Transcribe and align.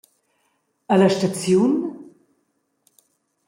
«E 0.93 0.95
la 0.99 1.09
staziun?» 1.15 1.73